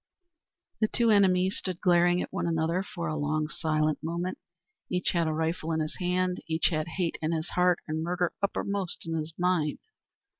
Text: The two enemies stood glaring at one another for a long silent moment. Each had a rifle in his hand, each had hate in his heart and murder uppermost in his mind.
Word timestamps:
The 0.79 0.87
two 0.87 1.11
enemies 1.11 1.57
stood 1.57 1.79
glaring 1.79 2.23
at 2.23 2.33
one 2.33 2.47
another 2.47 2.81
for 2.81 3.07
a 3.07 3.15
long 3.15 3.47
silent 3.47 4.01
moment. 4.01 4.39
Each 4.89 5.09
had 5.11 5.27
a 5.27 5.31
rifle 5.31 5.71
in 5.73 5.79
his 5.79 5.97
hand, 5.99 6.41
each 6.47 6.69
had 6.71 6.87
hate 6.97 7.19
in 7.21 7.31
his 7.33 7.49
heart 7.49 7.77
and 7.87 8.01
murder 8.01 8.33
uppermost 8.41 9.05
in 9.05 9.15
his 9.15 9.35
mind. 9.37 9.77